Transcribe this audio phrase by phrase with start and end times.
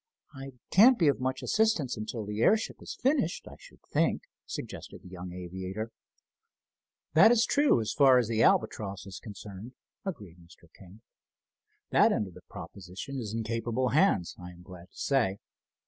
[0.33, 5.03] "I can't be of much assistance until the airship is finished, I should think," suggested
[5.03, 5.91] the young aviator.
[7.13, 10.67] "That is true so far as the Albatross is concerned," agreed Mr.
[10.73, 11.01] King.
[11.91, 15.37] "That end of the proposition is in capable hands, I am glad to say.